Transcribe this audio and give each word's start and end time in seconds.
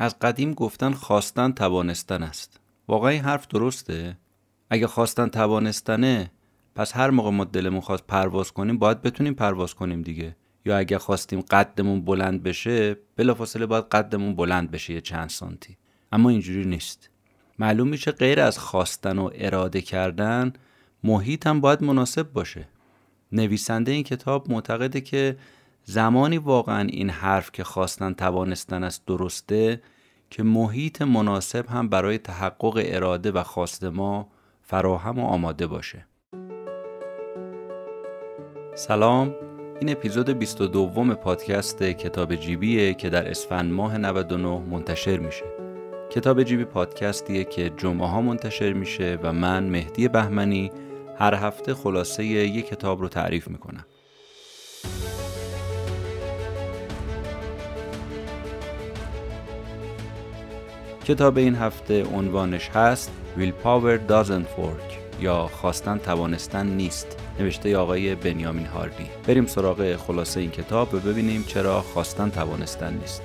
از 0.00 0.18
قدیم 0.18 0.54
گفتن 0.54 0.92
خواستن 0.92 1.52
توانستن 1.52 2.22
است. 2.22 2.60
واقعا 2.88 3.10
این 3.10 3.22
حرف 3.22 3.48
درسته؟ 3.48 4.16
اگه 4.70 4.86
خواستن 4.86 5.28
توانستنه 5.28 6.30
پس 6.74 6.96
هر 6.96 7.10
موقع 7.10 7.30
ما 7.30 7.44
دلمون 7.44 7.80
خواست 7.80 8.06
پرواز 8.06 8.52
کنیم 8.52 8.78
باید 8.78 9.02
بتونیم 9.02 9.34
پرواز 9.34 9.74
کنیم 9.74 10.02
دیگه. 10.02 10.36
یا 10.64 10.78
اگه 10.78 10.98
خواستیم 10.98 11.40
قدمون 11.40 12.04
بلند 12.04 12.42
بشه 12.42 12.96
بلافاصله 13.16 13.66
باید 13.66 13.84
قدمون 13.84 14.34
بلند 14.34 14.70
بشه 14.70 14.94
یه 14.94 15.00
چند 15.00 15.28
سانتی. 15.28 15.76
اما 16.12 16.30
اینجوری 16.30 16.64
نیست. 16.64 17.10
معلوم 17.58 17.88
میشه 17.88 18.10
غیر 18.10 18.40
از 18.40 18.58
خواستن 18.58 19.18
و 19.18 19.30
اراده 19.34 19.80
کردن 19.80 20.52
محیط 21.04 21.46
هم 21.46 21.60
باید 21.60 21.82
مناسب 21.82 22.32
باشه. 22.32 22.68
نویسنده 23.32 23.92
این 23.92 24.02
کتاب 24.02 24.50
معتقده 24.50 25.00
که 25.00 25.36
زمانی 25.90 26.38
واقعا 26.38 26.88
این 26.88 27.10
حرف 27.10 27.52
که 27.52 27.64
خواستن 27.64 28.12
توانستن 28.12 28.84
است 28.84 29.06
درسته 29.06 29.82
که 30.30 30.42
محیط 30.42 31.02
مناسب 31.02 31.66
هم 31.66 31.88
برای 31.88 32.18
تحقق 32.18 32.82
اراده 32.84 33.32
و 33.32 33.42
خواست 33.42 33.84
ما 33.84 34.28
فراهم 34.62 35.18
و 35.18 35.26
آماده 35.26 35.66
باشه. 35.66 36.06
سلام 38.74 39.34
این 39.80 39.90
اپیزود 39.90 40.30
22 40.30 41.14
پادکست 41.14 41.82
کتاب 41.82 42.34
جیبیه 42.34 42.94
که 42.94 43.10
در 43.10 43.30
اسفند 43.30 43.72
ماه 43.72 43.98
99 43.98 44.58
منتشر 44.58 45.18
میشه. 45.18 45.44
کتاب 46.10 46.42
جیبی 46.42 46.64
پادکستیه 46.64 47.44
که 47.44 47.70
جمعه 47.76 48.08
ها 48.08 48.20
منتشر 48.20 48.72
میشه 48.72 49.18
و 49.22 49.32
من 49.32 49.64
مهدی 49.64 50.08
بهمنی 50.08 50.70
هر 51.18 51.34
هفته 51.34 51.74
خلاصه 51.74 52.24
یک 52.24 52.66
کتاب 52.66 53.00
رو 53.00 53.08
تعریف 53.08 53.48
می‌کنم. 53.48 53.84
کتاب 61.08 61.38
این 61.38 61.54
هفته 61.54 62.04
عنوانش 62.04 62.68
هست 62.68 63.10
Will 63.38 63.64
Power 63.64 64.10
Doesn't 64.10 64.60
Work 64.60 65.20
یا 65.20 65.46
خواستن 65.46 65.98
توانستن 65.98 66.66
نیست. 66.66 67.16
نوشته 67.40 67.76
آقای 67.76 68.14
بنیامین 68.14 68.66
هاردی. 68.66 69.06
بریم 69.26 69.46
سراغ 69.46 69.96
خلاصه 69.96 70.40
این 70.40 70.50
کتاب 70.50 70.94
و 70.94 70.98
ببینیم 70.98 71.44
چرا 71.46 71.80
خواستن 71.80 72.30
توانستن 72.30 72.94
نیست. 72.94 73.22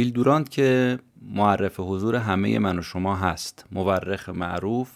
ویل 0.00 0.12
دورانت 0.12 0.50
که 0.50 0.98
معرف 1.22 1.80
حضور 1.80 2.16
همه 2.16 2.58
من 2.58 2.78
و 2.78 2.82
شما 2.82 3.16
هست. 3.16 3.64
مورخ 3.72 4.28
معروف 4.28 4.90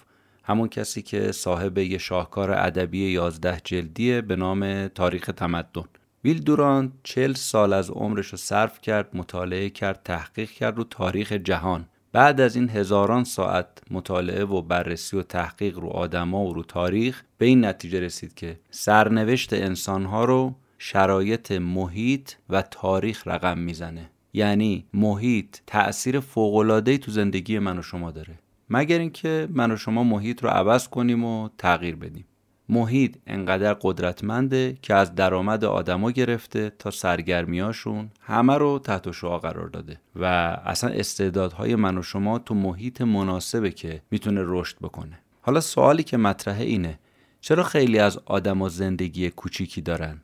همون 0.44 0.68
کسی 0.68 1.02
که 1.02 1.32
صاحب 1.32 1.78
یه 1.78 1.98
شاهکار 1.98 2.50
ادبی 2.50 3.10
یازده 3.10 3.60
جلدیه 3.64 4.20
به 4.20 4.36
نام 4.36 4.88
تاریخ 4.88 5.30
تمدن. 5.36 5.84
ویل 6.24 6.40
دورانت 6.40 6.92
چل 7.02 7.32
سال 7.32 7.72
از 7.72 7.90
عمرش 7.90 8.26
رو 8.26 8.38
صرف 8.38 8.80
کرد 8.80 9.16
مطالعه 9.16 9.70
کرد 9.70 10.00
تحقیق 10.04 10.50
کرد 10.50 10.76
رو 10.76 10.84
تاریخ 10.84 11.32
جهان. 11.32 11.86
بعد 12.12 12.40
از 12.40 12.56
این 12.56 12.68
هزاران 12.68 13.24
ساعت 13.24 13.68
مطالعه 13.90 14.44
و 14.44 14.62
بررسی 14.62 15.16
و 15.16 15.22
تحقیق 15.22 15.78
رو 15.78 15.88
آدما 15.88 16.44
و 16.44 16.54
رو 16.54 16.62
تاریخ 16.62 17.22
به 17.38 17.46
این 17.46 17.64
نتیجه 17.64 18.00
رسید 18.00 18.34
که 18.34 18.60
سرنوشت 18.70 19.52
انسانها 19.52 20.24
رو 20.24 20.54
شرایط 20.78 21.52
محیط 21.52 22.32
و 22.50 22.62
تاریخ 22.62 23.26
رقم 23.26 23.58
می‌زنه. 23.58 24.10
یعنی 24.34 24.86
محیط 24.94 25.56
تأثیر 25.66 26.20
فوق‌العاده‌ای 26.20 26.98
تو 26.98 27.10
زندگی 27.10 27.58
من 27.58 27.78
و 27.78 27.82
شما 27.82 28.10
داره. 28.10 28.38
مگر 28.70 28.98
اینکه 28.98 29.48
من 29.50 29.70
و 29.70 29.76
شما 29.76 30.04
محیط 30.04 30.44
رو 30.44 30.48
عوض 30.50 30.88
کنیم 30.88 31.24
و 31.24 31.48
تغییر 31.58 31.96
بدیم. 31.96 32.24
محیط 32.68 33.16
انقدر 33.26 33.74
قدرتمنده 33.74 34.76
که 34.82 34.94
از 34.94 35.14
درآمد 35.14 35.64
آدما 35.64 36.10
گرفته 36.10 36.72
تا 36.78 36.90
سرگرمیاشون 36.90 38.10
همه 38.20 38.54
رو 38.54 38.78
تحت 38.78 39.10
شعا 39.10 39.38
قرار 39.38 39.68
داده 39.68 40.00
و 40.16 40.24
اصلا 40.64 40.90
استعدادهای 40.90 41.76
من 41.76 41.98
و 41.98 42.02
شما 42.02 42.38
تو 42.38 42.54
محیط 42.54 43.00
مناسبه 43.00 43.70
که 43.70 44.02
می‌تونه 44.10 44.40
رشد 44.44 44.76
بکنه. 44.78 45.18
حالا 45.40 45.60
سوالی 45.60 46.02
که 46.02 46.16
مطرحه 46.16 46.64
اینه 46.64 46.98
چرا 47.40 47.62
خیلی 47.62 47.98
از 47.98 48.18
آدما 48.24 48.68
زندگی 48.68 49.30
کوچیکی 49.30 49.80
دارن؟ 49.80 50.20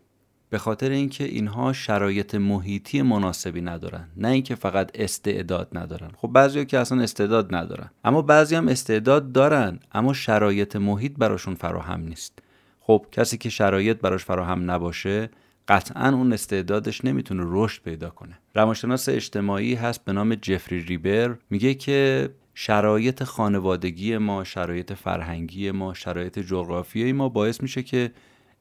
به 0.50 0.58
خاطر 0.58 0.90
اینکه 0.90 1.24
اینها 1.24 1.72
شرایط 1.72 2.34
محیطی 2.34 3.02
مناسبی 3.02 3.60
ندارن. 3.60 4.08
نه 4.16 4.28
اینکه 4.28 4.54
فقط 4.54 4.90
استعداد 4.94 5.68
ندارن. 5.72 6.10
خب 6.16 6.28
بعضیا 6.28 6.64
که 6.64 6.78
اصلا 6.78 7.02
استعداد 7.02 7.54
ندارن. 7.54 7.90
اما 8.04 8.22
بعضی 8.22 8.54
هم 8.54 8.68
استعداد 8.68 9.32
دارن 9.32 9.78
اما 9.92 10.12
شرایط 10.12 10.76
محیط 10.76 11.12
براشون 11.18 11.54
فراهم 11.54 12.00
نیست. 12.00 12.38
خب 12.80 13.06
کسی 13.12 13.38
که 13.38 13.50
شرایط 13.50 14.00
براش 14.00 14.24
فراهم 14.24 14.70
نباشه 14.70 15.30
قطعا 15.68 16.08
اون 16.08 16.32
استعدادش 16.32 17.04
نمی‌تونه 17.04 17.42
رشد 17.46 17.82
پیدا 17.82 18.10
کنه. 18.10 18.38
روانشناس 18.54 19.08
اجتماعی 19.08 19.74
هست 19.74 20.04
به 20.04 20.12
نام 20.12 20.34
جفری 20.34 20.80
ریبر. 20.80 21.36
میگه 21.50 21.74
که 21.74 22.30
شرایط 22.54 23.22
خانوادگی 23.22 24.18
ما 24.18 24.44
شرایط 24.44 24.92
فرهنگی 24.92 25.70
ما 25.70 25.94
شرایط 25.94 26.38
جغرافیایی 26.38 27.12
ما 27.12 27.28
باعث 27.28 27.62
میشه 27.62 27.82
که 27.82 28.10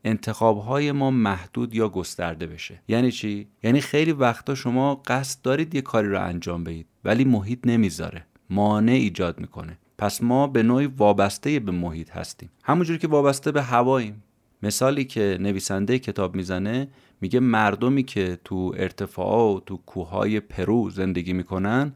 انتخاب 0.04 0.58
های 0.58 0.92
ما 0.92 1.12
محدود 1.12 1.76
یا 1.76 1.90
گسترده 1.90 2.48
بشه. 2.48 2.82
یعنی 2.88 3.12
چی؟ 3.12 3.48
یعنی 3.64 3.82
خیلی 3.82 4.12
وقتا 4.12 4.56
شما 4.56 4.96
قصد 4.96 5.42
دارید 5.42 5.76
یه 5.76 5.82
کاری 5.82 6.08
رو 6.08 6.24
انجام 6.24 6.64
بدید 6.64 6.88
ولی 7.04 7.24
محیط 7.24 7.60
نمی‌ذاره. 7.66 8.26
مانع 8.50 8.92
ایجاد 8.92 9.40
می‌کنه. 9.40 9.78
پس 9.98 10.24
ما 10.24 10.48
به 10.48 10.64
نوعی 10.64 10.86
وابسته 10.86 11.60
به 11.60 11.72
محیط 11.72 12.12
هستیم. 12.12 12.50
همونجوری 12.64 13.00
که 13.00 13.08
وابسته 13.08 13.52
به 13.52 13.62
هواییم. 13.62 14.24
مثالی 14.64 15.06
که 15.06 15.38
نویسنده 15.42 16.00
کتاب 16.00 16.36
می‌زنه 16.36 16.88
میگه 17.22 17.40
مردمی 17.40 18.04
که 18.04 18.40
تو 18.44 18.74
ارتفاع 18.78 19.56
و 19.56 19.60
تو 19.60 19.78
کوههای 19.78 20.40
پرو 20.40 20.90
زندگی 20.90 21.34
می‌کنن 21.34 21.94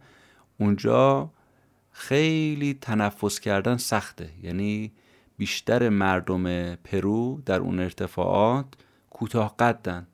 اونجا 0.59 1.29
خیلی 1.91 2.73
تنفس 2.81 3.39
کردن 3.39 3.77
سخته. 3.77 4.29
یعنی 4.43 4.91
بیشتر 5.43 5.89
مردم 5.89 6.75
پرو 6.75 7.41
در 7.45 7.59
اون 7.59 7.79
ارتفاعات 7.79 8.65
کوتاه 9.09 9.55
قدن. 9.57 10.07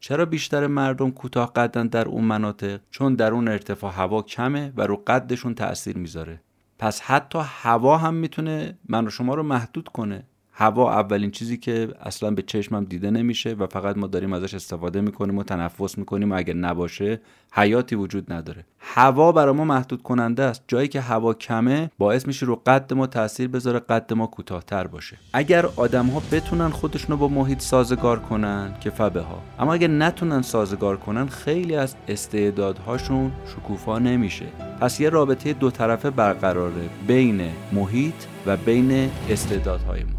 چرا 0.00 0.24
بیشتر 0.24 0.66
مردم 0.66 1.10
کوتاه 1.10 1.52
قدن 1.52 1.86
در 1.86 2.08
اون 2.08 2.24
مناطق؟ 2.24 2.80
چون 2.90 3.14
در 3.14 3.32
اون 3.32 3.48
ارتفاع 3.48 3.92
هوا 3.92 4.22
کمه 4.22 4.72
و 4.76 4.82
رو 4.82 4.96
قدشون 4.96 5.54
تاثیر 5.54 5.98
می‌ذاره. 5.98 6.40
پس 6.78 7.00
حتی 7.00 7.38
هوا 7.42 7.96
هم 7.96 8.14
می‌تونه 8.14 8.78
من 8.88 9.06
و 9.06 9.10
شما 9.10 9.34
رو 9.34 9.42
محدود 9.42 9.88
کنه. 9.88 10.24
هوا 10.60 10.92
اولین 10.92 11.30
چیزی 11.30 11.56
که 11.56 11.88
اصلا 12.00 12.30
به 12.30 12.42
چشمم 12.42 12.84
دیده 12.84 13.10
نمیشه 13.10 13.52
و 13.52 13.66
فقط 13.66 13.96
ما 13.96 14.06
داریم 14.06 14.32
ازش 14.32 14.54
استفاده 14.54 15.00
می‌کنیم 15.00 15.38
و 15.38 15.42
تنفس 15.42 15.98
می‌کنیم 15.98 16.32
و 16.32 16.34
اگر 16.36 16.54
نباشه 16.54 17.20
حیاتی 17.52 17.94
وجود 17.94 18.32
نداره. 18.32 18.64
هوا 18.78 19.32
برای 19.32 19.54
ما 19.54 19.64
محدود 19.64 20.02
کننده 20.02 20.42
است. 20.42 20.64
جایی 20.68 20.88
که 20.88 21.00
هوا 21.00 21.34
کمه 21.34 21.90
باعث 21.98 22.26
میشه 22.26 22.46
رو 22.46 22.62
قد 22.66 22.92
ما 22.92 23.06
تاثیر 23.06 23.48
بذاره 23.48 23.78
قد 23.78 24.12
ما 24.12 24.26
کوتاهتر 24.26 24.86
باشه. 24.86 25.16
اگر 25.32 25.66
آدم 25.66 26.06
ها 26.06 26.22
بتونن 26.32 26.68
خودشونو 26.68 27.16
با 27.16 27.28
محیط 27.28 27.60
سازگار 27.60 28.18
کنن 28.18 28.74
که 28.80 28.90
فبه 28.90 29.20
ها 29.20 29.42
اما 29.58 29.74
اگر 29.74 29.88
نتونن 29.88 30.42
سازگار 30.42 30.96
کنن 30.96 31.26
خیلی 31.26 31.76
از 31.76 31.94
استعدادهاشون 32.08 33.32
شکوفا 33.46 33.98
نمیشه. 33.98 34.46
پس 34.80 35.00
یه 35.00 35.10
رابطه 35.10 35.52
دو 35.52 35.70
طرفه 35.70 36.10
برقراره 36.10 36.88
بین 37.06 37.40
محیط 37.72 38.14
و 38.46 38.56
بین 38.56 39.10
استعدادهای 39.30 40.04
ما. 40.04 40.17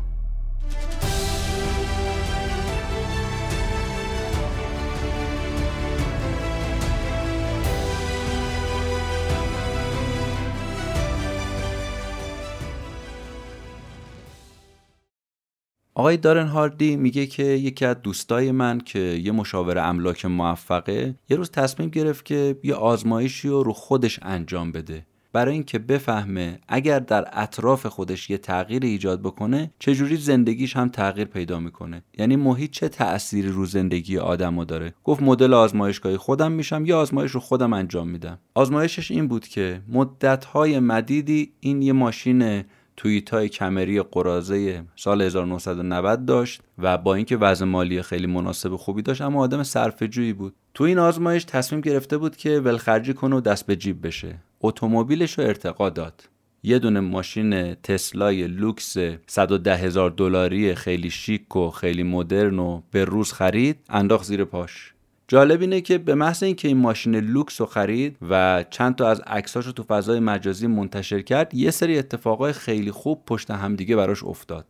آقای 16.00 16.18
دارن 16.18 16.48
هاردی 16.48 16.96
میگه 16.96 17.26
که 17.26 17.44
یکی 17.44 17.86
از 17.86 17.96
دوستای 18.04 18.52
من 18.52 18.80
که 18.80 19.00
یه 19.00 19.32
مشاور 19.32 19.78
املاک 19.78 20.26
موفقه 20.26 21.16
یه 21.30 21.38
روز 21.38 21.52
تصمیم 21.52 21.90
گرفت 21.90 22.26
که 22.26 22.56
یه 22.64 22.74
آزمایشی 22.74 23.48
رو 23.50 23.64
رو 23.64 23.74
خودش 23.74 24.20
انجام 24.22 24.72
بده. 24.72 25.06
برای 25.34 25.54
اینکه 25.54 25.80
بفهمه 25.80 26.60
اگر 26.68 27.00
در 27.00 27.26
اطراف 27.34 27.86
خودش 27.86 28.30
یه 28.30 28.38
تغییر 28.38 28.86
ایجاد 28.86 29.22
بکنه 29.22 29.72
چجوری 29.80 30.18
زندگیش 30.18 30.76
هم 30.76 30.90
تغییر 30.90 31.28
پیدا 31.28 31.60
می‌کنه؟ 31.60 32.04
یعنی 32.18 32.36
محیط 32.36 32.72
چه 32.72 32.90
تأثیری 32.90 33.50
رو 33.50 33.66
زندگی 33.66 34.18
آدمو 34.18 34.66
داره؟ 34.66 34.94
گفت 35.04 35.22
مدل 35.22 35.54
آزمایشگاهی 35.54 36.18
خودم 36.18 36.52
میشم 36.52 36.86
یا 36.86 37.00
آزمایش 37.00 37.32
رو 37.32 37.40
خودم 37.40 37.74
انجام 37.74 38.10
میدم. 38.10 38.40
آزمایشش 38.56 39.12
این 39.12 39.28
بود 39.28 39.48
که 39.48 39.82
مدتهای 39.90 40.80
مدیدی 40.80 41.52
این 41.60 41.82
یه 41.82 41.94
ماشین 41.94 42.64
توییت 43.00 43.30
های 43.30 43.50
کمری 43.50 44.02
قرازه 44.02 44.84
سال 44.96 45.22
1990 45.22 46.26
داشت 46.26 46.62
و 46.78 46.98
با 46.98 47.16
اینکه 47.16 47.38
وضع 47.38 47.66
مالی 47.66 48.02
خیلی 48.02 48.28
مناسب 48.28 48.76
خوبی 48.76 49.02
داشت 49.02 49.22
اما 49.22 49.42
آدم 49.42 49.64
صرفه‌جویی 49.64 50.34
بود. 50.34 50.56
تو 50.74 50.84
این 50.84 51.00
آزمایش 51.00 51.44
تصمیم 51.44 51.82
گرفته 51.82 52.18
بود 52.18 52.38
که 52.38 52.60
ولخرجی 52.60 53.14
کنه 53.14 53.36
و 53.36 53.42
دست 53.42 53.66
به 53.66 53.76
جیب 53.76 54.08
بشه. 54.08 54.36
اتومبیلش 54.62 55.40
رو 55.40 55.46
ارتقا 55.46 55.90
داد. 55.90 56.30
یه 56.64 56.80
دونه 56.80 57.00
ماشین 57.00 57.74
تسلای 57.74 58.48
لوکس 58.48 58.98
110 59.28 59.76
هزار 59.76 60.10
دلاری 60.10 60.76
خیلی 60.76 61.10
شیک 61.10 61.56
و 61.56 61.70
خیلی 61.70 62.04
مدرن 62.04 62.60
و 62.60 62.82
به 62.92 63.06
روز 63.06 63.34
خرید 63.34 63.78
انداخت 63.90 64.26
زیر 64.26 64.44
پاش. 64.44 64.94
جالب 65.32 65.62
اینه 65.62 65.82
که 65.82 65.98
به 65.98 66.16
محض 66.16 66.44
اینکه 66.44 66.68
این 66.68 66.78
ماشین 66.78 67.16
لوکس 67.16 67.62
رو 67.62 67.68
خرید 67.68 68.18
و 68.30 68.66
چند 68.70 68.96
تا 68.96 69.10
از 69.10 69.22
عکساش 69.22 69.66
رو 69.66 69.72
تو 69.72 69.84
فضای 69.84 70.20
مجازی 70.20 70.68
منتشر 70.68 71.22
کرد 71.22 71.54
یه 71.54 71.72
سری 71.72 71.98
اتفاقای 71.98 72.54
خیلی 72.54 72.92
خوب 72.92 73.26
پشت 73.26 73.52
همدیگه 73.52 73.96
براش 73.96 74.24
افتاد. 74.24 74.66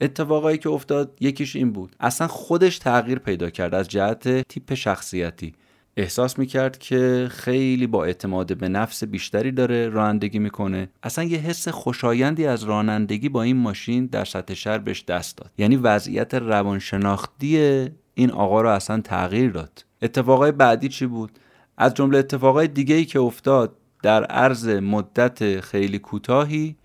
اتفاقایی 0.00 0.58
که 0.58 0.68
افتاد 0.68 1.16
یکیش 1.20 1.56
این 1.56 1.72
بود. 1.72 1.96
اصلا 2.00 2.26
خودش 2.26 2.78
تغییر 2.78 3.18
پیدا 3.18 3.50
کرد 3.50 3.74
از 3.74 3.88
جهت 3.88 4.48
تیپ 4.48 4.74
شخصیتی. 4.74 5.54
احساس 5.96 6.38
می‌کرد 6.38 6.78
که 6.78 7.28
خیلی 7.30 7.86
با 7.86 8.04
اعتماد 8.04 8.56
به 8.56 8.68
نفس 8.68 9.04
بیشتری 9.04 9.52
داره 9.52 9.88
رانندگی 9.88 10.38
می‌کنه. 10.38 10.88
اصلا 11.02 11.24
یه 11.24 11.38
حس 11.38 11.68
خوشایندی 11.68 12.46
از 12.46 12.64
رانندگی 12.64 13.28
با 13.28 13.42
این 13.42 13.56
ماشین 13.56 14.06
در 14.06 14.24
سطح 14.24 14.54
شهر 14.54 14.78
بهش 14.78 15.04
دست 15.04 15.36
داد. 15.36 15.50
یعنی 15.58 15.76
وضعیت 15.76 16.34
روانشناختی 16.34 17.86
این 18.14 18.30
آقا 18.30 18.60
رو 18.60 18.68
اصلا 18.68 19.00
تغییر 19.00 19.50
داد. 19.50 19.84
اتفاقای 20.06 20.52
بعدی 20.52 20.88
چی 20.88 21.06
بود؟ 21.06 21.38
از 21.76 21.94
جمله 21.94 22.18
اتفاقای 22.18 22.68
دیگه 22.68 22.94
ای 22.94 23.04
که 23.04 23.20
افتاد 23.20 23.76
در 24.02 24.24
عرض 24.24 24.68
مدت 24.68 25.60
خیلی 25.60 25.98
کوتاهی 25.98 26.76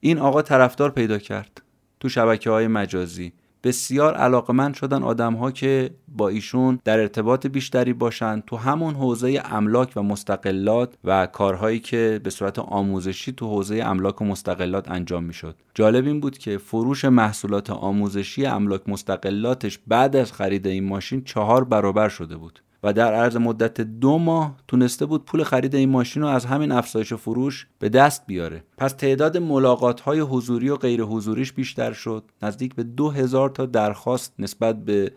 این 0.00 0.18
آقا 0.18 0.42
طرفدار 0.42 0.90
پیدا 0.90 1.18
کرد 1.18 1.62
تو 2.00 2.08
شبکه 2.08 2.50
های 2.50 2.66
مجازی. 2.66 3.32
بسیار 3.64 4.14
علاقمند 4.14 4.74
شدن 4.74 5.02
آدم 5.02 5.34
ها 5.34 5.50
که 5.50 5.90
با 6.08 6.28
ایشون 6.28 6.80
در 6.84 6.98
ارتباط 6.98 7.46
بیشتری 7.46 7.92
باشن 7.92 8.40
تو 8.46 8.56
همون 8.56 8.94
حوزه 8.94 9.42
املاک 9.44 9.92
و 9.96 10.02
مستقلات 10.02 10.94
و 11.04 11.26
کارهایی 11.26 11.80
که 11.80 12.20
به 12.24 12.30
صورت 12.30 12.58
آموزشی 12.58 13.32
تو 13.32 13.46
حوزه 13.46 13.82
املاک 13.84 14.20
و 14.20 14.24
مستقلات 14.24 14.90
انجام 14.90 15.24
می‌شد. 15.24 15.56
جالب 15.74 16.06
این 16.06 16.20
بود 16.20 16.38
که 16.38 16.58
فروش 16.58 17.04
محصولات 17.04 17.70
آموزشی 17.70 18.46
املاک 18.46 18.88
مستقلاتش 18.88 19.78
بعد 19.86 20.16
از 20.16 20.32
خرید 20.32 20.66
این 20.66 20.84
ماشین 20.84 21.24
چهار 21.24 21.64
برابر 21.64 22.08
شده 22.08 22.36
بود. 22.36 22.60
و 22.84 22.92
در 22.92 23.14
عرض 23.14 23.36
مدت 23.36 23.80
دو 23.80 24.18
ماه 24.18 24.56
تونسته 24.68 25.06
بود 25.06 25.24
پول 25.24 25.44
خرید 25.44 25.74
این 25.74 25.88
ماشین 25.88 26.22
رو 26.22 26.28
از 26.28 26.44
همین 26.44 26.72
افزایش 26.72 27.14
فروش 27.14 27.66
به 27.78 27.88
دست 27.88 28.26
بیاره. 28.26 28.64
پس 28.78 28.92
تعداد 28.92 29.36
ملاقات 29.36 30.00
های 30.00 30.20
حضوری 30.20 30.68
و 30.68 30.76
غیر 30.76 31.02
حضوریش 31.02 31.52
بیشتر 31.52 31.92
شد. 31.92 32.24
نزدیک 32.42 32.74
به 32.74 32.82
دو 32.82 33.10
هزار 33.10 33.50
تا 33.50 33.66
درخواست 33.66 34.34
نسبت 34.38 34.84
به 34.84 35.12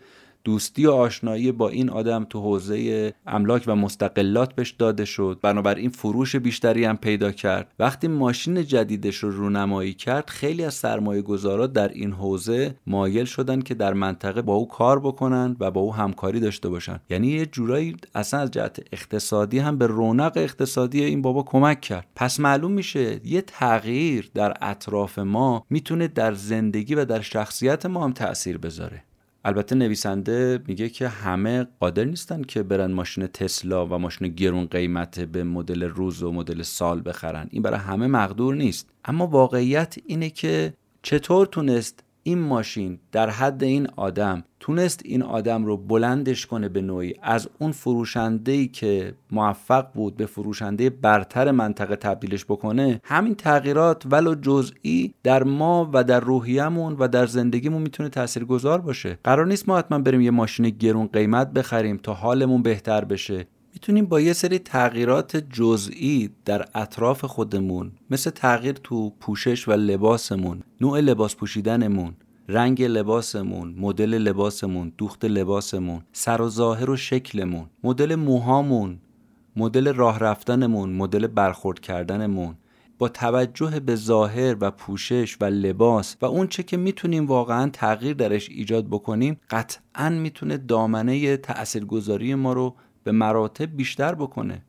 دوستی 0.48 0.86
و 0.86 0.90
آشنایی 0.90 1.52
با 1.52 1.68
این 1.68 1.90
آدم 1.90 2.26
تو 2.30 2.40
حوزه 2.40 3.14
املاک 3.26 3.64
و 3.66 3.76
مستقلات 3.76 4.54
بهش 4.54 4.70
داده 4.70 5.04
شد. 5.04 5.38
بنابراین 5.42 5.90
فروش 5.90 6.36
بیشتری 6.36 6.84
هم 6.84 6.96
پیدا 6.96 7.32
کرد. 7.32 7.74
وقتی 7.78 8.08
ماشین 8.08 8.62
جدیدش 8.62 9.16
رو 9.16 9.30
رونمایی 9.30 9.94
کرد 9.94 10.30
خیلی 10.30 10.64
از 10.64 10.74
سرمایه 10.74 11.22
گذارا 11.22 11.66
در 11.66 11.88
این 11.88 12.12
حوزه 12.12 12.74
مایل 12.86 13.24
شدن 13.24 13.60
که 13.60 13.74
در 13.74 13.92
منطقه 13.92 14.42
با 14.42 14.54
او 14.54 14.68
کار 14.68 15.00
بکنن 15.00 15.56
و 15.60 15.70
با 15.70 15.80
او 15.80 15.94
همکاری 15.94 16.40
داشته 16.40 16.68
باشن. 16.68 17.00
یعنی 17.10 17.28
یه 17.28 17.46
جورایی 17.46 17.96
اصلا 18.14 18.40
از 18.40 18.50
جهت 18.50 18.80
اقتصادی 18.92 19.58
هم 19.58 19.78
به 19.78 19.86
رونق 19.86 20.32
اقتصادی 20.36 21.04
این 21.04 21.22
بابا 21.22 21.42
کمک 21.42 21.80
کرد. 21.80 22.06
پس 22.16 22.40
معلوم 22.40 22.72
میشه 22.72 23.20
یه 23.24 23.40
تغییر 23.40 24.30
در 24.34 24.54
اطراف 24.60 25.18
ما 25.18 25.66
می‌تونه 25.70 26.08
در 26.08 26.34
زندگی 26.34 26.94
و 26.94 27.04
در 27.04 27.20
شخصیت 27.20 27.86
ما 27.86 28.04
هم 28.04 28.12
تاثیر 28.12 28.58
بذاره. 28.58 29.02
البته 29.44 29.74
نویسنده 29.74 30.60
میگه 30.66 30.88
که 30.88 31.08
همه 31.08 31.66
قادر 31.80 32.04
نیستن 32.04 32.42
که 32.42 32.62
برن 32.62 32.92
ماشین 32.92 33.26
تسلا 33.26 33.86
و 33.86 33.98
ماشین 33.98 34.28
گرون 34.28 34.66
قیمت 34.66 35.20
به 35.20 35.44
مدل 35.44 35.82
روز 35.82 36.22
و 36.22 36.32
مدل 36.32 36.62
سال 36.62 37.02
بخرن. 37.04 37.48
این 37.50 37.62
برای 37.62 37.78
همه 37.78 38.06
مقدور 38.06 38.54
نیست. 38.54 38.90
اما 39.04 39.26
واقعیت 39.26 39.96
اینه 40.06 40.30
که 40.30 40.74
چطور 41.02 41.46
تونست 41.46 42.04
این 42.22 42.38
ماشین 42.38 42.98
در 43.12 43.30
حد 43.30 43.62
این 43.64 43.86
آدم 43.96 44.44
تونست 44.60 45.00
این 45.04 45.22
آدم 45.22 45.64
رو 45.64 45.76
بلندش 45.76 46.46
کنه 46.46 46.68
به 46.68 46.80
نوعی. 46.80 47.14
از 47.22 47.48
اون 47.58 47.72
فروشنده 47.72 48.66
که 48.66 49.14
موفق 49.30 49.86
بود 49.94 50.16
به 50.16 50.26
فروشنده 50.26 50.90
برتر 50.90 51.50
منطقه 51.50 51.96
تبدیلش 51.96 52.44
بکنه 52.44 53.00
همین 53.04 53.34
تغییرات 53.34 54.02
ولو 54.10 54.34
جزئی 54.34 55.14
در 55.22 55.42
ما 55.42 55.90
و 55.92 56.04
در 56.04 56.20
روحیمون 56.20 56.96
و 56.98 57.08
در 57.08 57.26
زندگیمون 57.26 57.82
می‌تونه 57.82 58.08
تاثیرگذار 58.08 58.80
باشه. 58.80 59.18
قرار 59.24 59.46
نیست 59.46 59.68
ما 59.68 59.78
حتما 59.78 59.98
بریم 59.98 60.20
یه 60.20 60.30
ماشین 60.30 60.70
گرون 60.70 61.06
قیمت 61.06 61.52
بخریم 61.52 61.96
تا 61.96 62.14
حالمون 62.14 62.62
بهتر 62.62 63.04
بشه. 63.04 63.46
می‌تونیم 63.78 64.06
با 64.06 64.20
یه 64.20 64.32
سری 64.32 64.58
تغییرات 64.58 65.36
جزئی 65.36 66.30
در 66.44 66.64
اطراف 66.74 67.24
خودمون 67.24 67.92
مثل 68.10 68.30
تغییر 68.30 68.72
تو 68.72 69.10
پوشش 69.10 69.68
و 69.68 69.72
لباسمون 69.72 70.62
نوع 70.80 71.00
لباس 71.00 71.36
پوشیدنمون 71.36 72.14
رنگ 72.48 72.82
لباسمون 72.82 73.74
مدل 73.78 74.14
لباسمون 74.14 74.92
دوخت 74.98 75.24
لباسمون 75.24 76.02
سر 76.12 76.42
و 76.42 76.48
ظاهر 76.48 76.90
و 76.90 76.96
شکلمون 76.96 77.66
مدل 77.84 78.14
موهامون 78.14 78.98
مدل 79.56 79.94
راه 79.94 80.18
رفتنمون 80.18 80.92
مدل 80.92 81.26
برخورد 81.26 81.80
کردنمون 81.80 82.54
با 82.98 83.08
توجه 83.08 83.80
به 83.80 83.94
ظاهر 83.94 84.56
و 84.60 84.70
پوشش 84.70 85.36
و 85.40 85.44
لباس 85.44 86.16
و 86.22 86.26
اون 86.26 86.46
چه 86.46 86.62
که 86.62 86.76
می‌تونیم 86.76 87.26
واقعا 87.26 87.70
تغییر 87.72 88.14
درش 88.14 88.48
ایجاد 88.48 88.86
بکنیم 88.86 89.40
قطعا 89.50 90.08
می‌تونه 90.08 90.56
دامنه 90.56 91.36
تاثیرگذاری 91.36 92.34
ما 92.34 92.52
رو 92.52 92.74
به 93.08 93.12
مراتب 93.12 93.76
بیشتر 93.76 94.14
بکنه. 94.14 94.62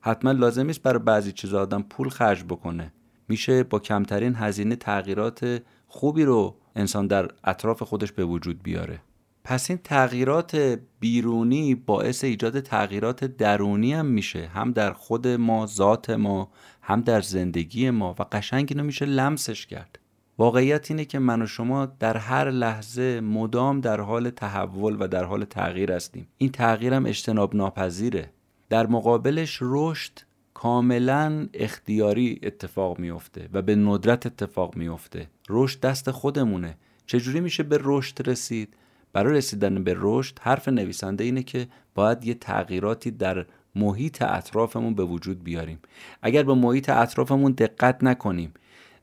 حتما 0.00 0.32
لازم 0.32 0.66
نیست 0.66 0.82
برای 0.82 0.98
بعضی 0.98 1.32
چیزا 1.32 1.62
آدم 1.62 1.82
پول 1.82 2.08
خرج 2.08 2.44
بکنه. 2.44 2.92
میشه 3.28 3.62
با 3.62 3.78
کمترین 3.78 4.34
هزینه 4.34 4.76
تغییرات 4.76 5.62
خوبی 5.88 6.24
رو 6.24 6.56
انسان 6.76 7.06
در 7.06 7.28
اطراف 7.44 7.82
خودش 7.82 8.12
به 8.12 8.24
وجود 8.24 8.62
بیاره. 8.62 9.00
پس 9.44 9.70
این 9.70 9.78
تغییرات 9.84 10.78
بیرونی 11.00 11.74
باعث 11.74 12.24
ایجاد 12.24 12.60
تغییرات 12.60 13.24
درونی 13.24 13.92
هم 13.92 14.06
میشه. 14.06 14.46
هم 14.46 14.72
در 14.72 14.92
خود 14.92 15.28
ما 15.28 15.66
ذات 15.66 16.10
ما 16.10 16.50
هم 16.82 17.00
در 17.00 17.20
زندگی 17.20 17.90
ما. 17.90 18.14
و 18.18 18.22
قشنگ 18.32 18.66
اینو 18.70 18.84
میشه 18.84 19.06
لمسش 19.06 19.66
کرد. 19.66 19.98
واقعیت 20.40 20.90
اینه 20.90 21.04
که 21.04 21.18
من 21.18 21.42
و 21.42 21.46
شما 21.46 21.86
در 21.86 22.16
هر 22.16 22.50
لحظه 22.50 23.20
مدام 23.20 23.80
در 23.80 24.00
حال 24.00 24.30
تحول 24.30 24.96
و 25.00 25.08
در 25.08 25.24
حال 25.24 25.44
تغییر 25.44 25.92
هستیم. 25.92 26.26
این 26.38 26.50
تغییرم 26.50 27.06
اجتناب 27.06 27.54
ناپذیره 27.54 28.30
در 28.68 28.86
مقابلش 28.86 29.58
رشد 29.60 30.12
کاملا 30.54 31.48
اختیاری 31.54 32.40
اتفاق 32.42 32.98
میفته 32.98 33.48
و 33.52 33.62
به 33.62 33.76
ندرت 33.76 34.26
اتفاق 34.26 34.76
میفته 34.76 35.26
رشد 35.48 35.80
دست 35.80 36.10
خودمونه. 36.10 36.76
چجوری 37.06 37.40
میشه 37.40 37.62
به 37.62 37.78
رشد 37.82 38.28
رسید؟ 38.28 38.76
برای 39.12 39.34
رسیدن 39.34 39.84
به 39.84 39.94
رشد 39.98 40.38
حرف 40.40 40.68
نویسنده 40.68 41.24
اینه 41.24 41.42
که 41.42 41.68
باید 41.94 42.24
یه 42.24 42.34
تغییراتی 42.34 43.10
در 43.10 43.46
محیط 43.74 44.22
اطرافمون 44.22 44.94
به 44.94 45.04
وجود 45.04 45.44
بیاریم. 45.44 45.78
اگر 46.22 46.42
به 46.42 46.54
محیط 46.54 46.88
اطرافمون 46.88 47.52
دقت 47.52 48.04
نکنیم 48.04 48.52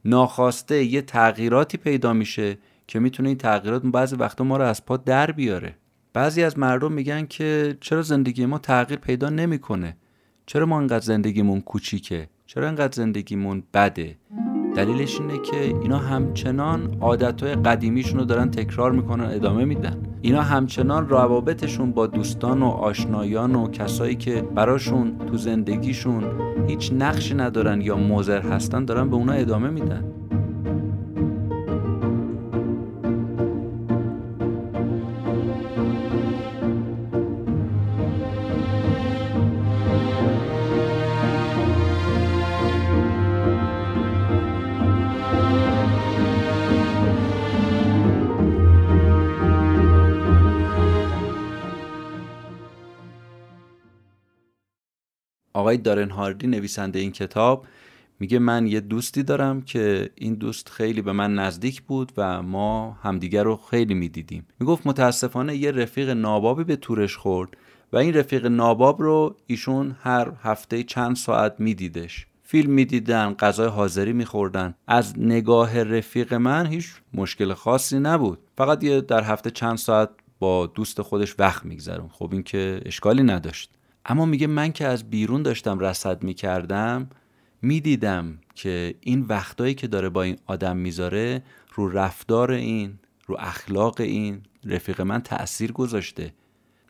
ناخواسته 0.08 0.84
یه 0.84 1.02
تغییراتی 1.02 1.78
پیدا 1.78 2.14
میشه 2.14 2.58
که 2.88 3.00
می‌تونه 3.00 3.30
این 3.30 3.38
تغییرات 3.38 3.82
بعضی 3.84 4.16
وقتا 4.16 4.44
ما 4.44 4.58
رو 4.58 4.64
از 4.64 4.86
پا 4.86 4.98
در 4.98 5.32
بیاره. 5.32 5.76
بعضی 6.14 6.44
از 6.44 6.60
مردم 6.60 6.92
میگن 6.92 7.26
که 7.26 7.78
چرا 7.82 8.02
زندگی 8.02 8.46
ما 8.46 8.58
تغییر 8.58 9.00
پیدا 9.00 9.30
نمی‌کنه؟ 9.30 9.98
چرا 10.46 10.66
ما 10.66 10.78
انقدر 10.78 11.06
زندگیمون 11.06 11.62
کوچیکه؟ 11.62 12.30
چرا 12.46 12.68
انقدر 12.68 12.96
زندگیمون 12.96 13.64
بده؟ 13.74 14.18
دلیلش 14.76 15.20
اینه 15.20 15.42
که 15.42 15.62
اینا 15.62 15.98
همچنان 15.98 16.98
عادتهای 17.02 17.56
قدیمیشون 17.56 18.20
رو 18.20 18.26
دارن 18.26 18.52
تکرار 18.52 18.92
می‌کنن 18.92 19.26
ادامه 19.26 19.66
میدن. 19.66 20.04
اینا 20.28 20.42
همچنان 20.42 21.10
روابطشون 21.10 21.92
با 21.92 22.08
دوستان 22.08 22.64
و 22.64 22.66
آشنایان 22.66 23.56
و 23.56 23.72
کسایی 23.72 24.16
که 24.16 24.42
براشون 24.42 25.18
تو 25.18 25.38
زندگیشون 25.38 26.24
هیچ 26.68 26.92
نقشی 26.94 27.36
ندارن 27.36 27.82
یا 27.82 27.98
مزر 27.98 28.42
هستن 28.42 28.86
دارن 28.86 29.10
به 29.10 29.16
اونا 29.16 29.34
ادامه 29.34 29.70
میدن. 29.70 30.17
آقای 55.68 55.78
دارن 55.78 56.10
هاردی 56.10 56.48
نویسنده 56.48 57.00
این 57.00 57.12
کتاب 57.12 57.66
میگه 58.20 58.40
من 58.40 58.68
یه 58.68 58.80
دوستی 58.80 59.24
دارم 59.24 59.62
که 59.62 60.10
این 60.16 60.34
دوست 60.34 60.70
خیلی 60.70 61.02
به 61.02 61.12
من 61.12 61.36
نزدیک 61.36 61.82
بود 61.82 62.12
و 62.18 62.42
ما 62.42 62.98
همدیگر 63.04 63.44
رو 63.44 63.60
خیلی 63.70 63.94
می‌دیدیم. 63.94 64.48
می‌گفت 64.60 64.88
متاسفانه 64.88 65.56
یه 65.56 65.72
رفیق 65.72 66.10
نابابی 66.10 66.64
به 66.64 66.76
تورش 66.76 67.18
خورد 67.18 67.58
و 67.94 67.98
این 67.98 68.14
رفیق 68.14 68.46
ناباب 68.46 69.02
رو 69.02 69.36
ایشون 69.48 69.96
هر 70.02 70.32
هفته 70.42 70.84
چند 70.84 71.16
ساعت 71.16 71.56
میدیدش. 71.60 72.28
فیلم 72.44 72.72
می‌دیدن 72.72 73.34
غذای 73.34 73.70
حاضری 73.70 74.14
میخوردن. 74.14 74.76
از 74.88 75.20
نگاه 75.20 75.84
رفیق 75.84 76.34
من 76.34 76.66
هیچ 76.66 76.88
مشکل 77.14 77.54
خاصی 77.54 78.00
نبود. 78.00 78.40
فقط 78.58 78.84
یه 78.84 79.02
در 79.02 79.24
هفته 79.24 79.52
چند 79.52 79.78
ساعت 79.78 80.10
با 80.40 80.68
دوست 80.68 81.02
خودش 81.02 81.36
وقت 81.40 81.66
میگذرون 81.66 82.10
خب 82.10 82.30
این 82.34 82.44
که 82.44 82.82
اشکالی 82.86 83.24
نداشت. 83.24 83.77
اما 84.08 84.26
میگه 84.26 84.48
من 84.48 84.72
که 84.72 84.88
از 84.88 85.10
بیرون 85.10 85.42
داشتم 85.42 85.80
رصد 85.80 86.24
می‌کردم 86.24 87.10
می‌دیدم 87.62 88.40
که 88.56 88.96
این 89.02 89.22
وقتایی 89.22 89.74
که 89.74 89.88
داره 89.88 90.10
با 90.10 90.24
این 90.24 90.38
آدم 90.46 90.78
می‌ذاره 90.78 91.44
رو 91.74 91.90
رفتار 91.90 92.52
این 92.52 93.00
رو 93.26 93.36
اخلاق 93.40 94.02
این 94.02 94.42
رفیق 94.66 95.02
من 95.02 95.22
تأثیر 95.22 95.72
گذاشته. 95.72 96.34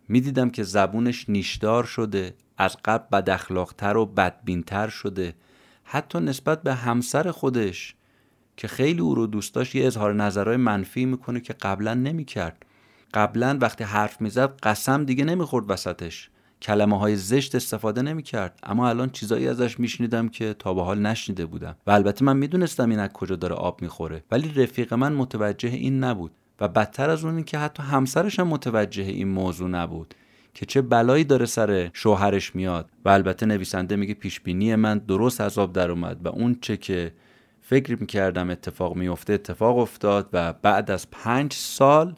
می‌دیدم 0.10 0.50
که 0.50 0.64
زبونش 0.64 1.30
نیشدار 1.30 1.84
شده 1.84 2.34
از 2.58 2.78
قبل 2.86 3.06
بد 3.12 3.30
اخلاقتر 3.30 3.98
و 3.98 4.06
بدبینتر 4.06 4.88
شده. 4.88 5.36
حتی 5.84 6.20
نسبت 6.20 6.64
به 6.64 6.74
همسر 6.74 7.32
خودش 7.32 7.96
که 8.58 8.68
خیلی 8.68 9.02
او 9.02 9.16
رو 9.16 9.28
دوست 9.28 9.54
داشت 9.54 9.76
یه 9.76 9.88
اظهار 9.88 10.14
نظرهای 10.14 10.58
منفی 10.58 11.06
می‌کنه 11.06 11.40
که 11.40 11.54
قبلا 11.54 11.94
نمی‌کرد. 11.94 12.66
قبلا 13.14 13.58
وقتی 13.62 13.84
حرف 13.84 14.22
می‌زد 14.22 14.60
قسم 14.60 15.06
دیگه 15.06 15.26
نمی‌خورد 15.26 15.72
وسطش. 15.72 16.30
کلمه 16.62 17.00
های 17.00 17.16
زشت 17.16 17.56
استفاده 17.56 18.02
نمی‌کرد. 18.02 18.60
اما 18.64 18.90
الان 18.90 19.10
چیزایی 19.10 19.48
ازش 19.48 19.80
میشنیدم 19.80 20.30
که 20.30 20.56
تا 20.60 20.74
به 20.74 20.84
حال 20.84 21.00
نشنیده 21.00 21.46
بودم. 21.46 21.76
و 21.88 21.92
البته 21.92 22.26
من 22.26 22.38
می‌دونستم 22.38 22.90
این 22.90 23.00
از 23.00 23.10
کجا 23.10 23.36
داره 23.36 23.56
آب 23.56 23.82
می‌خوره. 23.82 24.24
ولی 24.32 24.64
رفیق 24.64 24.94
من 24.94 25.14
متوجه 25.14 25.70
این 25.70 26.04
نبود. 26.04 26.32
و 26.60 26.68
بدتر 26.68 27.10
از 27.10 27.26
اون 27.26 27.44
که 27.44 27.58
حتی 27.58 27.84
همسرش 27.84 28.40
هم 28.40 28.48
متوجه 28.48 29.04
این 29.04 29.28
موضوع 29.28 29.70
نبود. 29.70 30.14
که 30.54 30.66
چه 30.66 30.82
بلایی 30.82 31.24
داره 31.24 31.46
سر 31.46 31.90
شوهرش 31.94 32.56
میاد. 32.56 32.90
و 33.06 33.10
البته 33.10 33.46
نویسنده 33.46 33.96
میگه 33.96 34.14
پیشبینی 34.14 34.76
من 34.76 34.98
درست 34.98 35.42
از 35.42 35.58
آب 35.58 35.74
در 35.74 35.92
اومد. 35.92 36.26
و 36.26 36.28
اون 36.28 36.58
چه 36.62 36.78
که 36.78 37.14
فکر 37.62 37.98
می‌کردم 38.00 38.50
اتفاق 38.50 38.96
میفته 38.96 39.34
اتفاق 39.34 39.78
افتاد. 39.78 40.30
و 40.34 40.54
بعد 40.54 40.92
از 40.92 41.12
پنج 41.12 41.54
سال 41.54 42.16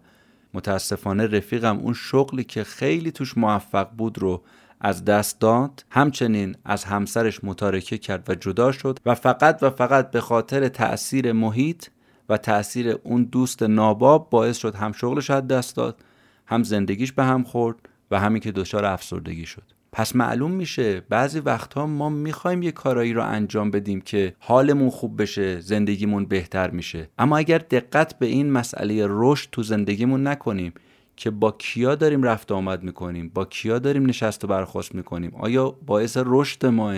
متاسفانه 0.53 1.27
رفیقم 1.27 1.77
اون 1.77 1.93
شغلی 1.93 2.43
که 2.43 2.63
خیلی 2.63 3.11
توش 3.11 3.37
موفق 3.37 3.89
بود 3.89 4.19
رو 4.19 4.43
از 4.81 5.05
دست 5.05 5.39
داد 5.39 5.85
همچنین 5.89 6.55
از 6.65 6.83
همسرش 6.83 7.43
متارکه 7.43 7.97
کرد 7.97 8.29
و 8.29 8.35
جدا 8.35 8.71
شد 8.71 8.99
و 9.05 9.15
فقط 9.15 9.63
و 9.63 9.69
فقط 9.69 10.11
به 10.11 10.21
خاطر 10.21 10.67
تأثیر 10.67 11.31
محیط 11.31 11.85
و 12.29 12.37
تأثیر 12.37 12.97
اون 13.03 13.23
دوست 13.23 13.63
ناباب 13.63 14.29
باعث 14.29 14.57
شد 14.57 14.75
هم 14.75 14.91
شغلش 14.91 15.29
از 15.29 15.47
دست 15.47 15.75
داد 15.75 16.03
هم 16.45 16.63
زندگیش 16.63 17.11
به 17.11 17.23
هم 17.23 17.43
خورد 17.43 17.77
و 18.11 18.19
همین 18.19 18.41
که 18.41 18.51
دچار 18.51 18.85
افسردگی 18.85 19.45
شد. 19.45 19.78
پس 19.91 20.15
معلوم 20.15 20.51
میشه 20.51 20.99
بعضی 20.99 21.39
وقتها 21.39 21.87
ما 21.87 22.09
می‌خوایم 22.09 22.63
یه 22.63 22.71
کارایی 22.71 23.13
رو 23.13 23.23
انجام 23.23 23.71
بدیم 23.71 24.01
که 24.01 24.35
حالمون 24.39 24.89
خوب 24.89 25.21
بشه 25.21 25.59
زندگیمون 25.59 26.25
بهتر 26.25 26.69
میشه. 26.69 27.09
اما 27.19 27.37
اگر 27.37 27.57
دقت 27.57 28.19
به 28.19 28.25
این 28.25 28.51
مسئله 28.51 29.05
رشد 29.09 29.49
تو 29.51 29.63
زندگیمون 29.63 30.27
نکنیم 30.27 30.73
که 31.15 31.29
با 31.29 31.51
کیا 31.51 31.95
داریم 31.95 32.23
رفت 32.23 32.51
آمد 32.51 32.83
می‌کنیم 32.83 33.31
با 33.33 33.45
کیا 33.45 33.79
داریم 33.79 34.05
نشست 34.05 34.43
و 34.43 34.47
برخواست 34.47 34.95
می‌کنیم 34.95 35.35
آیا 35.35 35.69
باعث 35.69 36.17
رشد 36.25 36.65
ماه 36.65 36.95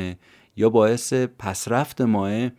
یا 0.55 0.69
باعث 0.69 1.13
پسرفت 1.13 2.01
ماه 2.01 2.49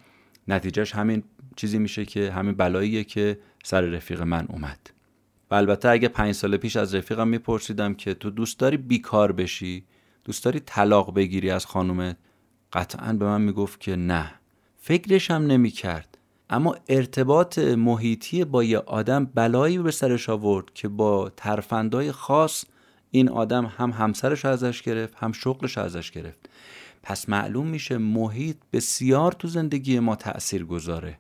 نتیجهش 0.49 0.95
همین 0.95 1.23
چیزی 1.57 1.79
میشه 1.79 2.05
که 2.05 2.33
همین 2.33 2.55
بلاییه 2.55 3.05
که 3.05 3.39
سر 3.65 3.81
رفیق 3.81 4.23
من 4.23 4.47
اومد. 4.49 4.91
و 5.51 5.55
البته 5.55 5.89
اگه 5.89 6.09
پنج 6.09 6.35
سال 6.35 6.57
پیش 6.57 6.77
از 6.77 6.95
رفیقم 6.95 7.29
میپرسیدم 7.29 7.95
که 7.95 8.15
تو 8.15 8.31
دوست 8.31 8.59
داری 8.59 8.77
بیکار 8.77 9.33
بشی 9.33 9.85
دوست 10.25 10.45
داری 10.45 10.61
طلاق 10.61 11.15
بگیری 11.15 11.51
از 11.51 11.67
خانومت؟ 11.67 12.17
قطعا 12.73 13.13
به 13.13 13.25
من 13.25 13.41
می‌گفت 13.41 13.81
که 13.81 13.97
نه. 13.97 14.33
فکرش 14.79 15.31
هم 15.31 15.47
نمی‌کرد. 15.47 16.19
اما 16.51 16.77
ارتباط 16.89 17.59
محیطی 17.59 18.45
با 18.45 18.65
یه 18.65 18.79
آدم 18.79 19.25
بلایی 19.25 19.79
به 19.79 19.91
سرش 19.91 20.29
آورد 20.29 20.75
که 20.75 20.89
با 20.89 21.33
ترفندای 21.37 22.13
خاص 22.13 22.65
این 23.11 23.29
آدم 23.29 23.67
هم 23.67 23.91
همسرش 23.91 24.45
ازش 24.45 24.83
گرفت 24.83 25.15
هم 25.17 25.33
شغلش 25.33 25.79
ازش 25.79 26.11
گرفت. 26.11 26.49
پس 27.03 27.29
معلوم 27.29 27.67
میشه 27.67 27.99
محیط 27.99 28.57
بسیار 28.73 29.33
تو 29.33 29.49
زندگی 29.49 29.99
ما 29.99 30.17
تأثیر 30.17 30.65
گذاره. 30.65 31.19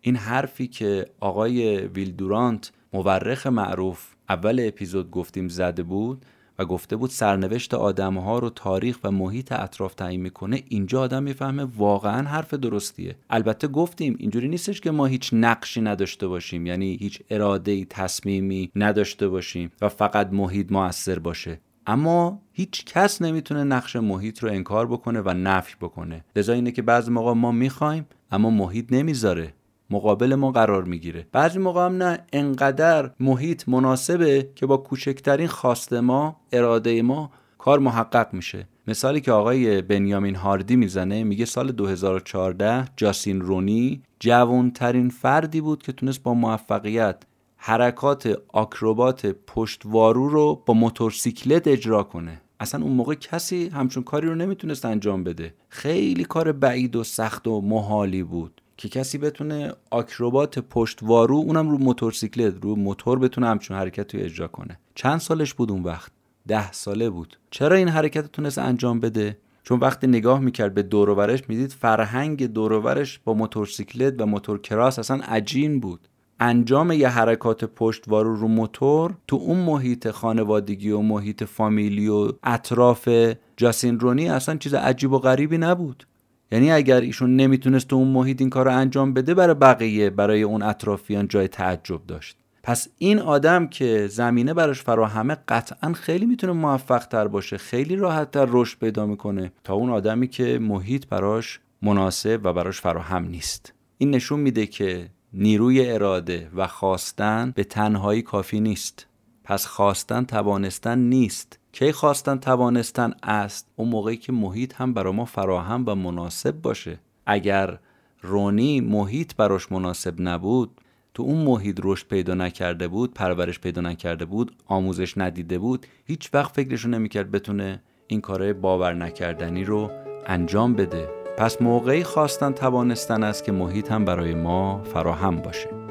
این 0.00 0.16
حرفی 0.16 0.66
که 0.66 1.06
آقای 1.20 1.86
ویلدورانت 1.86 2.72
مورخ 2.92 3.46
معروف 3.46 4.06
اول 4.28 4.64
اپیزود 4.68 5.10
گفتیم 5.10 5.48
زده 5.48 5.82
بود 5.82 6.24
و 6.58 6.64
گفته 6.64 6.96
بود 6.96 7.10
سرنوشت 7.10 7.74
آدم 7.74 8.18
ها 8.18 8.38
رو 8.38 8.50
تاریخ 8.50 8.98
و 9.04 9.10
محیط 9.10 9.52
اطراف 9.52 9.94
تعیین 9.94 10.20
می‌کنه 10.20 10.62
اینجا 10.68 11.00
آدم 11.00 11.22
می‌فهمه 11.22 11.66
واقعا 11.76 12.28
حرف 12.28 12.54
درستیه. 12.54 13.16
البته 13.30 13.68
گفتیم 13.68 14.16
اینجوری 14.18 14.48
نیستش 14.48 14.80
که 14.80 14.90
ما 14.90 15.06
هیچ 15.06 15.30
نقشی 15.32 15.80
نداشته 15.80 16.26
باشیم 16.26 16.66
یعنی 16.66 16.96
هیچ 17.00 17.22
اراده 17.30 17.72
ای 17.72 17.86
تصمیمی 17.90 18.70
نداشته 18.76 19.28
باشیم 19.28 19.72
و 19.80 19.88
فقط 19.88 20.32
محیط 20.32 20.72
موثر 20.72 21.18
باشه. 21.18 21.60
اما 21.86 22.42
هیچ 22.52 22.84
کس 22.84 23.22
نمی‌تونه 23.22 23.64
نقش 23.64 23.96
محیط 23.96 24.38
رو 24.42 24.50
انکار 24.50 24.86
بکنه 24.86 25.20
و 25.20 25.34
نفی 25.34 25.74
بکنه. 25.80 26.24
لذا 26.36 26.52
اینه 26.52 26.72
که 26.72 26.82
بعضی 26.82 27.10
موقع 27.10 27.32
ما 27.32 27.52
می‌خوایم 27.52 28.06
اما 28.30 28.50
محیط 28.50 28.92
نمی‌ذاره. 28.92 29.54
مقابل 29.94 30.34
ما 30.34 30.50
قرار 30.50 30.84
می‌گیره. 30.84 31.26
بعضی 31.32 31.58
موقع 31.58 31.86
هم 31.86 32.02
نه 32.02 32.18
انقدر 32.32 33.10
محیط 33.20 33.68
مناسبه 33.68 34.50
که 34.54 34.66
با 34.66 34.76
کوچکترین 34.76 35.48
خواست 35.48 35.92
ما 35.92 36.36
اراده 36.52 37.02
ما 37.02 37.30
کار 37.58 37.78
محقق 37.78 38.34
میشه. 38.34 38.68
مثالی 38.88 39.20
که 39.20 39.32
آقای 39.32 39.82
بنیامین 39.82 40.34
هاردی 40.34 40.76
می‌زنه 40.76 41.24
میگه 41.24 41.44
سال 41.44 41.72
2014 41.72 42.84
جاسین 42.96 43.40
رونی 43.40 44.02
جوانترین 44.20 45.08
فردی 45.08 45.60
بود 45.60 45.82
که 45.82 45.92
تونست 45.92 46.22
با 46.22 46.34
موفقیت 46.34 47.22
حرکات 47.56 48.38
آکروبات 48.52 49.26
پشتوارو 49.26 50.28
رو 50.28 50.62
با 50.66 50.74
موتورسیکلت 50.74 51.68
اجرا 51.68 52.02
کنه. 52.02 52.40
اصلا 52.60 52.84
اون 52.84 52.92
موقع 52.92 53.14
کسی 53.14 53.68
همچون 53.68 54.02
کاری 54.02 54.28
رو 54.28 54.34
نمی‌تونست 54.34 54.84
انجام 54.84 55.24
بده. 55.24 55.54
خیلی 55.68 56.24
کار 56.24 56.52
بعید 56.52 56.96
و 56.96 57.04
سخت 57.04 57.46
و 57.46 57.60
محالی 57.60 58.22
بود. 58.22 58.62
که 58.76 58.88
کسی 58.88 59.18
بتونه 59.18 59.72
آکروبات 59.90 60.58
پشتوارو 60.58 61.36
اونم 61.36 61.70
رو 61.70 61.78
موتورسیکلت 61.78 62.54
رو 62.62 62.76
موتور 62.76 63.18
بتونه 63.18 63.46
همچون 63.46 63.76
حرکت 63.76 64.14
رو 64.14 64.20
اجرا 64.20 64.48
کنه. 64.48 64.78
چند 64.94 65.20
سالش 65.20 65.54
بود 65.54 65.72
اون 65.72 65.82
وقت؟ 65.82 66.12
ده 66.48 66.72
ساله 66.72 67.10
بود. 67.10 67.38
چرا 67.50 67.76
این 67.76 67.88
حرکت 67.88 68.32
تونست 68.32 68.58
انجام 68.58 69.00
بده؟ 69.00 69.38
چون 69.62 69.80
وقتی 69.80 70.06
نگاه 70.06 70.40
می‌کرد 70.40 70.74
به 70.74 70.82
دوروبرش 70.82 71.42
می‌دید 71.48 71.72
فرهنگ 71.72 72.46
دوروبرش 72.46 73.20
با 73.24 73.34
موتورسیکلت 73.34 74.20
و 74.20 74.26
موتور 74.26 74.60
کراس 74.60 74.98
اصلا 74.98 75.20
عجین 75.28 75.80
بود. 75.80 76.08
انجام 76.40 76.92
یه 76.92 77.08
حرکات 77.08 77.64
پشتوارو 77.64 78.36
رو 78.36 78.48
موتور 78.48 79.14
تو 79.28 79.36
اون 79.36 79.58
محیط 79.58 80.10
خانوادگی 80.10 80.90
و 80.90 81.00
محیط 81.00 81.44
فامیلی 81.44 82.08
و 82.08 82.32
اطراف 82.42 83.08
جاسین 83.56 84.00
رونی 84.00 84.28
اصلا 84.28 84.56
چیز 84.56 84.74
عجیب 84.74 85.12
و 85.12 85.18
غریبی 85.18 85.58
نبود. 85.58 86.06
یعنی 86.54 86.72
اگر 86.72 87.00
ایشون 87.00 87.36
نمی‌تونست 87.36 87.88
تو 87.88 87.96
اون 87.96 88.08
محیط 88.08 88.40
این 88.40 88.50
کار 88.50 88.64
رو 88.64 88.76
انجام 88.76 89.12
بده 89.12 89.34
برای 89.34 89.54
بقیه 89.54 90.10
برای 90.10 90.42
اون 90.42 90.62
اطرافیان 90.62 91.28
جای 91.28 91.48
تعجب 91.48 92.06
داشت. 92.06 92.36
پس 92.62 92.88
این 92.98 93.18
آدم 93.18 93.66
که 93.66 94.06
زمینه 94.06 94.54
براش 94.54 94.82
فراهمه 94.82 95.36
قطعا 95.48 95.92
خیلی 95.92 96.26
می‌تونه 96.26 96.52
موفق 96.52 97.06
تر 97.06 97.28
باشه 97.28 97.58
خیلی 97.58 97.96
راحت 97.96 98.30
تر 98.30 98.46
رشد 98.50 98.78
پیدا 98.78 99.06
می‌کنه 99.06 99.52
تا 99.64 99.74
اون 99.74 99.90
آدمی 99.90 100.28
که 100.28 100.58
محیط 100.58 101.06
براش 101.06 101.60
مناسب 101.82 102.40
و 102.44 102.52
براش 102.52 102.80
فراهم 102.80 103.24
نیست. 103.24 103.72
این 103.98 104.10
نشون 104.10 104.40
میده 104.40 104.66
که 104.66 105.10
نیروی 105.32 105.90
اراده 105.90 106.48
و 106.56 106.66
خواستن 106.66 107.52
به 107.56 107.64
تنهایی 107.64 108.22
کافی 108.22 108.60
نیست. 108.60 109.06
پس 109.44 109.66
خواستن 109.66 110.24
توانستن 110.24 110.98
نیست. 110.98 111.58
کی 111.72 111.92
خواستن 111.92 112.36
توانستن 112.36 113.14
است؟ 113.22 113.66
اون 113.76 113.88
موقعی 113.88 114.16
که 114.16 114.32
محیط 114.32 114.74
هم 114.74 114.94
برای 114.94 115.12
ما 115.12 115.24
فراهم 115.24 115.84
و 115.86 115.94
مناسب 115.94 116.52
باشه. 116.62 116.98
اگر 117.26 117.78
رونی 118.22 118.80
محیط 118.80 119.34
براش 119.36 119.72
مناسب 119.72 120.14
نبود 120.18 120.80
تو 121.14 121.22
اون 121.22 121.38
محیط 121.38 121.80
رشد 121.84 122.06
پیدا 122.06 122.34
نکرده 122.34 122.88
بود 122.88 123.14
پرورش 123.14 123.60
پیدا 123.60 123.80
نکرده 123.80 124.24
بود 124.24 124.56
آموزش 124.66 125.18
ندیده 125.18 125.58
بود 125.58 125.86
هیچ 126.04 126.30
وقت 126.34 126.54
فکرشو 126.54 126.88
نمی‌کرد 126.88 127.30
بتونه 127.30 127.82
این 128.06 128.20
کارهای 128.20 128.52
باور 128.52 128.94
نکردنی 128.94 129.64
رو 129.64 129.90
انجام 130.26 130.74
بده. 130.74 131.08
پس 131.38 131.62
موقعی 131.62 132.04
خواستن 132.04 132.52
توانستن 132.52 133.22
است 133.22 133.44
که 133.44 133.52
محیط 133.52 133.92
هم 133.92 134.04
برای 134.04 134.34
ما 134.34 134.82
فراهم 134.82 135.36
باشه. 135.36 135.83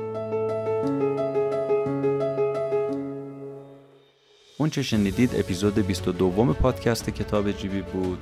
اون 4.64 4.70
چه 4.70 4.82
شنیدید؟ 4.82 5.36
اپیزود 5.36 5.88
22 5.88 6.54
پادکست 6.54 7.10
کتاب 7.10 7.52
جیبی 7.52 7.82
بود. 7.82 8.18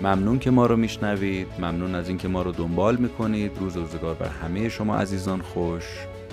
ممنون 0.00 0.38
که 0.38 0.50
ما 0.50 0.66
رو 0.66 0.76
میشنوید. 0.76 1.46
ممنون 1.58 1.94
از 1.94 2.08
اینکه 2.08 2.28
ما 2.28 2.42
رو 2.42 2.52
دنبال 2.52 2.96
می‌کنید. 2.96 3.58
روز 3.60 3.76
روزگار 3.76 4.14
بر 4.14 4.28
همه 4.28 4.68
شما 4.68 4.96
عزیزان 4.96 5.40
خوش. 5.42 5.84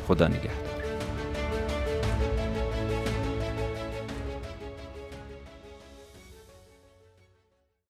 خدا 0.07 0.27
نگهدار. 0.27 0.76